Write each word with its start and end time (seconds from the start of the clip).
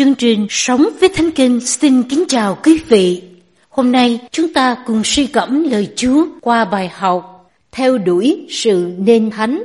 Chương 0.00 0.14
trình 0.14 0.46
Sống 0.50 0.88
với 1.00 1.08
Thánh 1.14 1.30
Kinh 1.30 1.60
xin 1.60 2.02
kính 2.02 2.24
chào 2.28 2.58
quý 2.64 2.82
vị. 2.88 3.22
Hôm 3.68 3.92
nay 3.92 4.20
chúng 4.30 4.52
ta 4.52 4.76
cùng 4.86 5.02
suy 5.04 5.26
gẫm 5.26 5.70
lời 5.70 5.88
Chúa 5.96 6.26
qua 6.40 6.64
bài 6.64 6.88
học 6.88 7.50
Theo 7.72 7.98
đuổi 7.98 8.46
sự 8.50 8.94
nên 8.98 9.30
thánh. 9.30 9.62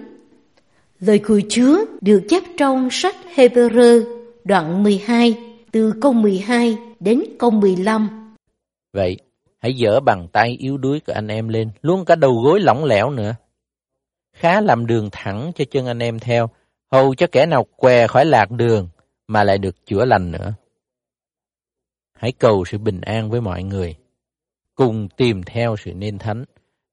Lời 0.99 1.19
của 1.19 1.41
Chúa 1.49 1.85
được 2.01 2.23
chép 2.29 2.43
trong 2.57 2.89
sách 2.91 3.15
Hebrew 3.35 4.03
đoạn 4.43 4.83
12 4.83 5.37
từ 5.71 5.93
câu 6.01 6.13
12 6.13 6.77
đến 6.99 7.23
câu 7.39 7.51
15. 7.51 8.33
Vậy, 8.93 9.17
hãy 9.59 9.75
dỡ 9.81 9.99
bàn 9.99 10.27
tay 10.31 10.57
yếu 10.59 10.77
đuối 10.77 10.99
của 11.07 11.13
anh 11.13 11.27
em 11.27 11.47
lên, 11.47 11.69
luôn 11.81 12.05
cả 12.05 12.15
đầu 12.15 12.41
gối 12.43 12.59
lỏng 12.59 12.85
lẻo 12.85 13.09
nữa. 13.09 13.35
Khá 14.33 14.61
làm 14.61 14.85
đường 14.85 15.09
thẳng 15.11 15.51
cho 15.55 15.65
chân 15.71 15.85
anh 15.85 15.99
em 15.99 16.19
theo, 16.19 16.49
hầu 16.91 17.15
cho 17.15 17.27
kẻ 17.31 17.45
nào 17.45 17.65
què 17.77 18.07
khỏi 18.07 18.25
lạc 18.25 18.51
đường 18.51 18.87
mà 19.27 19.43
lại 19.43 19.57
được 19.57 19.85
chữa 19.85 20.05
lành 20.05 20.31
nữa. 20.31 20.53
Hãy 22.13 22.31
cầu 22.31 22.65
sự 22.65 22.77
bình 22.77 23.01
an 23.01 23.29
với 23.29 23.41
mọi 23.41 23.63
người, 23.63 23.95
cùng 24.75 25.07
tìm 25.17 25.43
theo 25.43 25.75
sự 25.77 25.93
nên 25.93 26.17
thánh, 26.17 26.45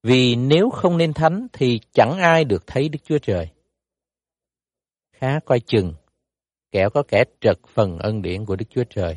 vì 0.02 0.36
nếu 0.36 0.70
không 0.70 0.98
nên 0.98 1.12
thánh 1.12 1.46
thì 1.52 1.80
chẳng 1.92 2.18
ai 2.18 2.44
được 2.44 2.66
thấy 2.66 2.88
Đức 2.88 2.98
Chúa 3.04 3.18
Trời. 3.18 3.48
Khá 5.12 5.40
coi 5.44 5.60
chừng, 5.60 5.94
kẻo 6.72 6.90
có 6.90 7.02
kẻ 7.08 7.24
trật 7.40 7.58
phần 7.68 7.98
ân 7.98 8.22
điển 8.22 8.44
của 8.44 8.56
Đức 8.56 8.66
Chúa 8.70 8.84
Trời. 8.84 9.16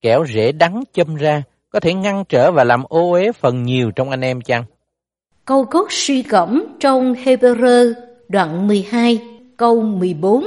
Kẻo 0.00 0.24
rễ 0.26 0.52
đắng 0.52 0.82
châm 0.92 1.14
ra, 1.14 1.42
có 1.70 1.80
thể 1.80 1.94
ngăn 1.94 2.24
trở 2.28 2.52
và 2.52 2.64
làm 2.64 2.84
ô 2.88 3.10
uế 3.12 3.32
phần 3.32 3.62
nhiều 3.62 3.90
trong 3.90 4.10
anh 4.10 4.20
em 4.20 4.40
chăng? 4.40 4.64
Câu 5.44 5.64
cốt 5.64 5.86
suy 5.90 6.22
gẫm 6.22 6.64
trong 6.80 7.14
Hebrew 7.14 7.92
đoạn 8.28 8.66
12 8.68 9.20
câu 9.56 9.82
14 9.82 10.46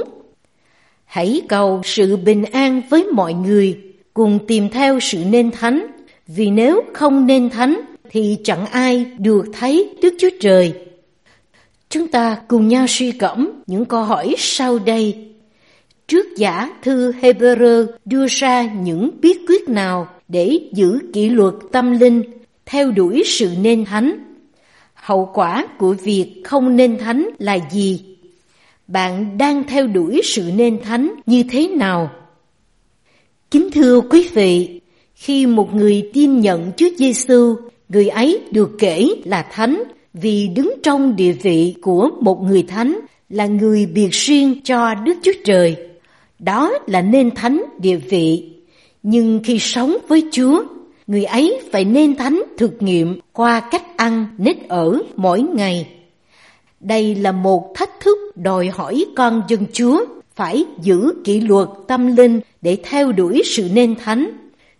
Hãy 1.06 1.42
cầu 1.48 1.80
sự 1.84 2.16
bình 2.16 2.44
an 2.44 2.82
với 2.90 3.04
mọi 3.04 3.34
người, 3.34 3.78
cùng 4.14 4.38
tìm 4.46 4.68
theo 4.68 5.00
sự 5.00 5.18
nên 5.30 5.50
thánh, 5.50 5.86
vì 6.26 6.50
nếu 6.50 6.82
không 6.94 7.26
nên 7.26 7.50
thánh 7.50 7.80
thì 8.10 8.38
chẳng 8.44 8.66
ai 8.66 9.06
được 9.18 9.44
thấy 9.52 9.94
Đức 10.02 10.14
Chúa 10.18 10.30
Trời. 10.40 10.74
Chúng 11.88 12.08
ta 12.08 12.36
cùng 12.48 12.68
nhau 12.68 12.86
suy 12.88 13.10
cẩm 13.10 13.62
những 13.66 13.84
câu 13.84 14.04
hỏi 14.04 14.34
sau 14.38 14.78
đây. 14.78 15.28
Trước 16.08 16.26
giả 16.36 16.70
thư 16.82 17.12
Hebrew 17.12 17.86
đưa 18.04 18.26
ra 18.28 18.62
những 18.62 19.10
bí 19.20 19.34
quyết 19.48 19.68
nào 19.68 20.08
để 20.28 20.58
giữ 20.72 20.98
kỷ 21.12 21.28
luật 21.28 21.54
tâm 21.72 21.98
linh, 21.98 22.22
theo 22.66 22.90
đuổi 22.90 23.22
sự 23.26 23.50
nên 23.62 23.84
thánh. 23.84 24.18
Hậu 24.94 25.30
quả 25.34 25.66
của 25.78 25.94
việc 26.02 26.42
không 26.44 26.76
nên 26.76 26.98
thánh 26.98 27.28
là 27.38 27.58
gì? 27.70 28.15
Bạn 28.88 29.38
đang 29.38 29.64
theo 29.64 29.86
đuổi 29.86 30.20
sự 30.24 30.50
nên 30.56 30.82
thánh 30.82 31.14
như 31.26 31.42
thế 31.50 31.68
nào? 31.68 32.10
Kính 33.50 33.70
thưa 33.70 34.00
quý 34.00 34.28
vị, 34.34 34.80
khi 35.14 35.46
một 35.46 35.74
người 35.74 36.10
tin 36.12 36.40
nhận 36.40 36.72
Chúa 36.76 36.88
Giêsu, 36.96 37.56
người 37.88 38.08
ấy 38.08 38.40
được 38.50 38.70
kể 38.78 39.08
là 39.24 39.46
thánh 39.52 39.82
vì 40.14 40.48
đứng 40.48 40.74
trong 40.82 41.16
địa 41.16 41.32
vị 41.32 41.74
của 41.82 42.10
một 42.20 42.42
người 42.42 42.62
thánh 42.62 43.00
là 43.28 43.46
người 43.46 43.86
biệt 43.86 44.10
riêng 44.10 44.60
cho 44.64 44.94
Đức 44.94 45.14
Chúa 45.22 45.32
Trời. 45.44 45.76
Đó 46.38 46.72
là 46.86 47.02
nên 47.02 47.30
thánh 47.34 47.64
địa 47.78 47.96
vị. 47.96 48.52
Nhưng 49.02 49.40
khi 49.44 49.58
sống 49.58 49.96
với 50.08 50.22
Chúa, 50.32 50.64
người 51.06 51.24
ấy 51.24 51.60
phải 51.72 51.84
nên 51.84 52.16
thánh 52.16 52.42
thực 52.58 52.82
nghiệm 52.82 53.20
qua 53.32 53.60
cách 53.60 53.96
ăn, 53.96 54.26
nết 54.38 54.68
ở 54.68 54.98
mỗi 55.16 55.42
ngày 55.42 55.95
đây 56.80 57.14
là 57.14 57.32
một 57.32 57.72
thách 57.74 58.00
thức 58.00 58.18
đòi 58.36 58.68
hỏi 58.68 59.04
con 59.16 59.42
dân 59.48 59.66
Chúa 59.72 60.04
phải 60.34 60.64
giữ 60.82 61.12
kỷ 61.24 61.40
luật 61.40 61.68
tâm 61.88 62.16
linh 62.16 62.40
để 62.62 62.76
theo 62.82 63.12
đuổi 63.12 63.42
sự 63.44 63.68
nên 63.72 63.94
thánh. 63.94 64.30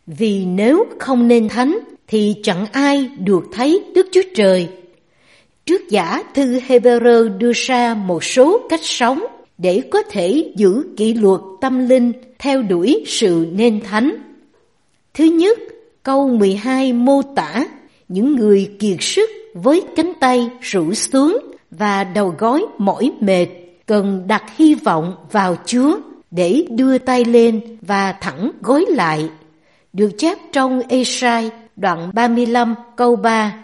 Vì 0.06 0.44
nếu 0.44 0.84
không 0.98 1.28
nên 1.28 1.48
thánh 1.48 1.78
thì 2.08 2.34
chẳng 2.42 2.66
ai 2.72 3.10
được 3.18 3.44
thấy 3.52 3.84
Đức 3.94 4.06
Chúa 4.12 4.22
Trời. 4.34 4.68
Trước 5.66 5.88
giả 5.90 6.22
thư 6.34 6.60
Hebrew 6.60 7.38
đưa 7.38 7.52
ra 7.54 7.94
một 7.94 8.24
số 8.24 8.60
cách 8.68 8.80
sống 8.82 9.26
để 9.58 9.82
có 9.90 10.02
thể 10.02 10.52
giữ 10.56 10.84
kỷ 10.96 11.14
luật 11.14 11.40
tâm 11.60 11.88
linh 11.88 12.12
theo 12.38 12.62
đuổi 12.62 13.04
sự 13.06 13.46
nên 13.52 13.80
thánh. 13.80 14.16
Thứ 15.14 15.24
nhất, 15.24 15.58
câu 16.02 16.28
12 16.28 16.92
mô 16.92 17.22
tả 17.22 17.64
những 18.08 18.36
người 18.36 18.70
kiệt 18.78 18.96
sức 19.00 19.30
với 19.54 19.82
cánh 19.96 20.12
tay 20.20 20.50
rủ 20.60 20.94
xuống 20.94 21.38
và 21.70 22.04
đầu 22.04 22.34
gối 22.38 22.66
mỏi 22.78 23.12
mệt 23.20 23.46
cần 23.86 24.24
đặt 24.26 24.42
hy 24.56 24.74
vọng 24.74 25.14
vào 25.32 25.56
Chúa 25.66 25.96
để 26.30 26.66
đưa 26.70 26.98
tay 26.98 27.24
lên 27.24 27.60
và 27.80 28.12
thẳng 28.12 28.50
gối 28.62 28.84
lại. 28.88 29.30
Được 29.92 30.10
chép 30.18 30.38
trong 30.52 30.82
Esai 30.88 31.50
đoạn 31.76 32.10
35 32.14 32.74
câu 32.96 33.16
3. 33.16 33.54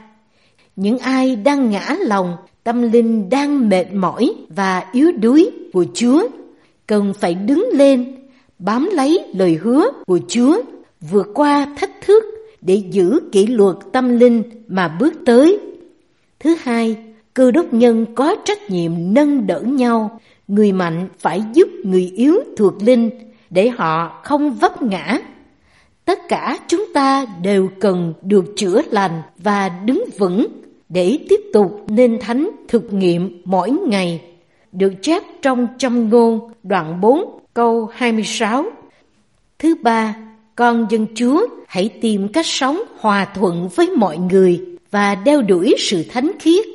Những 0.76 0.98
ai 0.98 1.36
đang 1.36 1.70
ngã 1.70 1.96
lòng, 2.00 2.36
tâm 2.64 2.92
linh 2.92 3.30
đang 3.30 3.68
mệt 3.68 3.92
mỏi 3.92 4.32
và 4.48 4.84
yếu 4.92 5.12
đuối 5.12 5.50
của 5.72 5.84
Chúa 5.94 6.28
cần 6.86 7.12
phải 7.20 7.34
đứng 7.34 7.68
lên, 7.72 8.14
bám 8.58 8.88
lấy 8.92 9.24
lời 9.34 9.58
hứa 9.62 9.84
của 10.06 10.20
Chúa, 10.28 10.62
vượt 11.00 11.28
qua 11.34 11.66
thách 11.76 12.00
thức 12.06 12.24
để 12.60 12.82
giữ 12.90 13.20
kỷ 13.32 13.46
luật 13.46 13.76
tâm 13.92 14.18
linh 14.18 14.42
mà 14.68 14.88
bước 14.88 15.14
tới. 15.26 15.58
Thứ 16.40 16.56
hai, 16.62 16.96
Cơ 17.34 17.50
đốc 17.50 17.72
nhân 17.72 18.06
có 18.14 18.36
trách 18.44 18.70
nhiệm 18.70 18.92
nâng 18.96 19.46
đỡ 19.46 19.60
nhau, 19.60 20.20
người 20.48 20.72
mạnh 20.72 21.08
phải 21.18 21.42
giúp 21.52 21.68
người 21.84 22.12
yếu 22.16 22.40
thuộc 22.56 22.82
linh 22.82 23.10
để 23.50 23.68
họ 23.68 24.20
không 24.24 24.52
vấp 24.52 24.82
ngã. 24.82 25.18
Tất 26.04 26.18
cả 26.28 26.58
chúng 26.66 26.84
ta 26.94 27.26
đều 27.42 27.68
cần 27.80 28.14
được 28.22 28.44
chữa 28.56 28.82
lành 28.90 29.22
và 29.38 29.68
đứng 29.68 30.04
vững 30.18 30.46
để 30.88 31.18
tiếp 31.28 31.40
tục 31.52 31.84
nên 31.88 32.18
thánh 32.20 32.50
thực 32.68 32.92
nghiệm 32.92 33.42
mỗi 33.44 33.70
ngày. 33.70 34.20
Được 34.72 34.92
chép 35.02 35.22
trong 35.42 35.66
châm 35.78 36.08
ngôn 36.08 36.52
đoạn 36.62 37.00
4 37.00 37.38
câu 37.54 37.88
26. 37.92 38.64
Thứ 39.58 39.74
ba, 39.82 40.16
con 40.56 40.86
dân 40.90 41.06
Chúa 41.14 41.46
hãy 41.68 41.90
tìm 42.00 42.28
cách 42.28 42.46
sống 42.46 42.82
hòa 42.98 43.24
thuận 43.34 43.68
với 43.76 43.90
mọi 43.90 44.18
người 44.18 44.60
và 44.90 45.14
đeo 45.14 45.42
đuổi 45.42 45.74
sự 45.78 46.04
thánh 46.10 46.32
khiết 46.40 46.66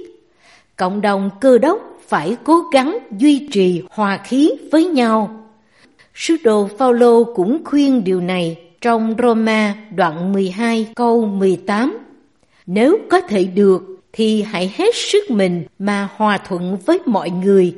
cộng 0.77 1.01
đồng 1.01 1.29
cơ 1.41 1.57
đốc 1.57 1.99
phải 2.07 2.37
cố 2.43 2.61
gắng 2.73 2.97
duy 3.17 3.47
trì 3.51 3.81
hòa 3.89 4.17
khí 4.17 4.51
với 4.71 4.85
nhau. 4.85 5.43
Sứ 6.13 6.37
đồ 6.43 6.69
Phaolô 6.77 7.23
cũng 7.23 7.61
khuyên 7.65 8.03
điều 8.03 8.21
này 8.21 8.57
trong 8.81 9.15
Roma 9.23 9.75
đoạn 9.95 10.33
12 10.33 10.87
câu 10.95 11.25
18. 11.25 11.97
Nếu 12.65 12.97
có 13.09 13.21
thể 13.21 13.43
được, 13.43 13.83
thì 14.13 14.41
hãy 14.41 14.73
hết 14.75 14.95
sức 14.95 15.31
mình 15.31 15.63
mà 15.79 16.09
hòa 16.15 16.37
thuận 16.47 16.77
với 16.85 16.99
mọi 17.05 17.29
người. 17.29 17.75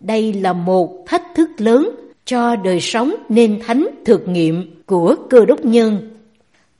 Đây 0.00 0.32
là 0.32 0.52
một 0.52 1.04
thách 1.06 1.22
thức 1.34 1.50
lớn 1.58 1.90
cho 2.24 2.56
đời 2.56 2.80
sống 2.80 3.14
nên 3.28 3.60
thánh 3.66 3.86
thực 4.04 4.28
nghiệm 4.28 4.82
của 4.86 5.16
cơ 5.30 5.44
đốc 5.44 5.64
nhân. 5.64 6.10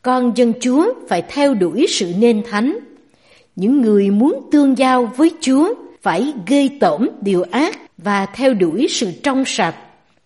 Con 0.02 0.32
dân 0.36 0.52
Chúa 0.60 0.92
phải 1.08 1.22
theo 1.28 1.54
đuổi 1.54 1.86
sự 1.88 2.12
nên 2.18 2.42
thánh 2.50 2.78
những 3.58 3.80
người 3.80 4.10
muốn 4.10 4.48
tương 4.50 4.78
giao 4.78 5.12
với 5.16 5.30
Chúa 5.40 5.74
phải 6.02 6.32
gây 6.46 6.70
tổn 6.80 7.08
điều 7.20 7.42
ác 7.50 7.78
và 7.98 8.26
theo 8.26 8.54
đuổi 8.54 8.86
sự 8.90 9.10
trong 9.22 9.44
sạch, 9.46 9.74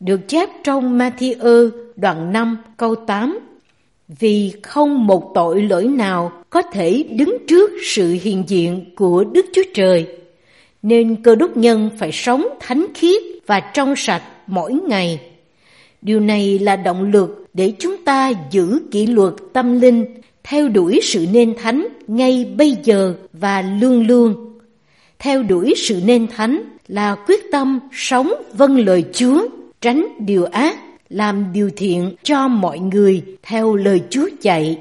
được 0.00 0.28
chép 0.28 0.48
trong 0.64 0.98
Matthew 0.98 1.70
đoạn 1.96 2.32
5 2.32 2.56
câu 2.76 2.94
8. 2.94 3.38
Vì 4.08 4.52
không 4.62 5.06
một 5.06 5.32
tội 5.34 5.62
lỗi 5.62 5.84
nào 5.84 6.32
có 6.50 6.62
thể 6.62 7.04
đứng 7.10 7.36
trước 7.48 7.70
sự 7.84 8.16
hiện 8.22 8.44
diện 8.46 8.84
của 8.96 9.24
Đức 9.24 9.46
Chúa 9.52 9.62
Trời, 9.74 10.06
nên 10.82 11.22
cơ 11.22 11.34
đốc 11.34 11.56
nhân 11.56 11.90
phải 11.98 12.12
sống 12.12 12.46
thánh 12.60 12.86
khiết 12.94 13.22
và 13.46 13.60
trong 13.60 13.96
sạch 13.96 14.22
mỗi 14.46 14.72
ngày. 14.72 15.20
Điều 16.02 16.20
này 16.20 16.58
là 16.58 16.76
động 16.76 17.10
lực 17.10 17.44
để 17.54 17.72
chúng 17.78 17.96
ta 18.04 18.32
giữ 18.50 18.78
kỷ 18.90 19.06
luật 19.06 19.34
tâm 19.52 19.80
linh 19.80 20.21
theo 20.44 20.68
đuổi 20.68 21.00
sự 21.02 21.26
nên 21.32 21.54
thánh 21.62 21.88
ngay 22.06 22.54
bây 22.58 22.76
giờ 22.84 23.14
và 23.32 23.62
luôn 23.62 24.06
luôn. 24.06 24.58
Theo 25.18 25.42
đuổi 25.42 25.74
sự 25.76 26.00
nên 26.04 26.26
thánh 26.26 26.62
là 26.88 27.14
quyết 27.26 27.40
tâm 27.52 27.80
sống 27.92 28.32
vâng 28.52 28.78
lời 28.78 29.04
Chúa, 29.12 29.48
tránh 29.80 30.06
điều 30.18 30.44
ác, 30.44 30.76
làm 31.08 31.52
điều 31.52 31.70
thiện 31.76 32.14
cho 32.22 32.48
mọi 32.48 32.78
người 32.78 33.22
theo 33.42 33.74
lời 33.74 34.02
Chúa 34.10 34.28
dạy. 34.40 34.78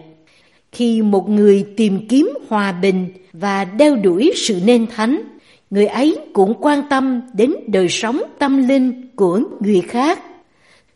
Khi 0.72 1.02
một 1.02 1.30
người 1.30 1.66
tìm 1.78 2.08
kiếm 2.08 2.30
hòa 2.48 2.72
bình 2.72 3.08
và 3.34 3.66
đeo 3.66 3.96
đuổi 3.96 4.31
sự 4.36 4.60
nên 4.66 4.88
thánh, 4.88 5.22
người 5.69 5.86
ấy 5.86 6.18
cũng 6.34 6.54
quan 6.62 6.81
tâm 6.90 7.22
đến 7.34 7.54
đời 7.68 7.90
sống 7.90 8.22
tâm 8.40 8.68
linh 8.68 9.08
của 9.16 9.42
người 9.60 9.81
khác. 9.81 10.19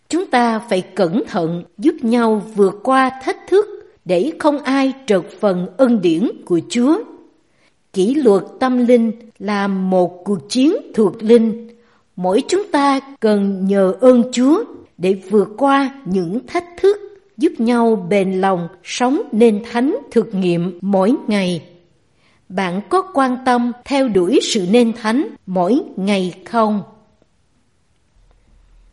Chúng 0.09 0.25
ta 0.25 0.59
phải 0.59 0.81
cẩn 0.81 1.23
thận 1.27 1.63
giúp 1.77 1.95
nhau 2.01 2.43
vượt 2.55 2.79
qua 2.83 3.11
thách 3.23 3.37
thức 3.49 3.74
để 4.05 4.31
không 4.39 4.59
ai 4.61 4.93
trật 5.05 5.21
phần 5.39 5.67
ân 5.77 6.01
điển 6.01 6.27
của 6.45 6.59
Chúa. 6.69 6.97
Kỷ 7.93 8.13
luật 8.13 8.43
tâm 8.59 8.85
linh 8.87 9.11
là 9.39 9.67
một 9.67 10.21
cuộc 10.25 10.49
chiến 10.49 10.75
thuộc 10.93 11.23
linh. 11.23 11.67
Mỗi 12.15 12.43
chúng 12.47 12.63
ta 12.71 12.99
cần 13.19 13.65
nhờ 13.67 13.93
ơn 14.01 14.23
Chúa 14.31 14.63
để 14.97 15.21
vượt 15.29 15.49
qua 15.57 15.91
những 16.05 16.39
thách 16.47 16.65
thức, 16.77 16.97
giúp 17.37 17.51
nhau 17.57 18.07
bền 18.09 18.41
lòng 18.41 18.67
sống 18.83 19.21
nên 19.31 19.63
thánh 19.71 19.95
thực 20.11 20.35
nghiệm 20.35 20.79
mỗi 20.81 21.15
ngày. 21.27 21.63
Bạn 22.49 22.81
có 22.89 23.01
quan 23.01 23.37
tâm 23.45 23.71
theo 23.85 24.07
đuổi 24.07 24.39
sự 24.43 24.67
nên 24.71 24.93
thánh 24.93 25.27
mỗi 25.45 25.79
ngày 25.95 26.33
không? 26.45 26.83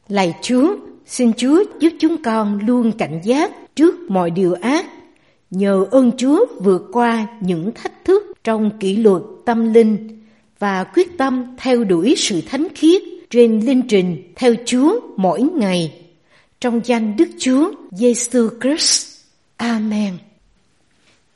Lạy 0.08 0.34
Chúa, 0.42 0.74
xin 1.06 1.32
Chúa 1.32 1.64
giúp 1.80 1.92
chúng 2.00 2.22
con 2.22 2.60
luôn 2.66 2.92
cảnh 2.92 3.20
giác 3.24 3.52
trước 3.76 3.94
mọi 4.10 4.30
điều 4.30 4.54
ác, 4.54 4.86
nhờ 5.52 5.86
ơn 5.90 6.10
Chúa 6.16 6.46
vượt 6.60 6.82
qua 6.92 7.26
những 7.40 7.72
thách 7.74 8.04
thức 8.04 8.22
trong 8.44 8.70
kỷ 8.80 8.96
luật 8.96 9.22
tâm 9.44 9.72
linh 9.72 10.22
và 10.58 10.84
quyết 10.84 11.18
tâm 11.18 11.44
theo 11.58 11.84
đuổi 11.84 12.14
sự 12.16 12.40
thánh 12.40 12.68
khiết 12.74 13.02
trên 13.30 13.60
linh 13.60 13.82
trình 13.88 14.32
theo 14.36 14.54
Chúa 14.66 15.00
mỗi 15.16 15.42
ngày. 15.42 15.92
Trong 16.60 16.80
danh 16.84 17.16
Đức 17.16 17.28
Chúa 17.38 17.70
Giêsu 17.90 18.48
Christ. 18.60 19.06
Amen. 19.56 20.18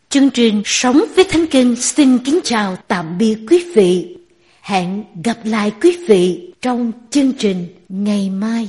Chương 0.09 0.31
trình 0.31 0.63
Sống 0.65 1.05
với 1.17 1.25
Thánh 1.25 1.47
Kinh 1.47 1.77
xin 1.77 2.19
kính 2.19 2.41
chào 2.45 2.77
tạm 2.89 3.19
biệt 3.19 3.37
quý 3.51 3.65
vị. 3.75 4.17
Hẹn 4.61 5.05
gặp 5.25 5.39
lại 5.45 5.73
quý 5.83 5.99
vị 6.09 6.53
trong 6.63 6.93
chương 7.11 7.33
trình 7.33 7.67
ngày 7.89 8.31
mai. 8.31 8.69